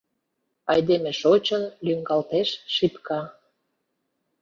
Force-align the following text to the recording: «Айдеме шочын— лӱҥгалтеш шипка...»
«Айдеме 0.71 1.11
шочын— 1.21 1.63
лӱҥгалтеш 1.85 2.49
шипка...» 2.75 3.21